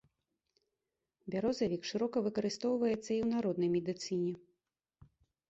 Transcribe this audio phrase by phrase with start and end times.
[1.35, 4.33] Бярозавік шырока выкарыстоўваецца і ў народнай медыцыне.